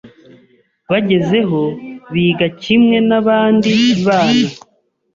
[0.91, 1.59] bagezeho
[2.13, 3.71] biga kimwe n’abandi
[4.05, 4.47] bana.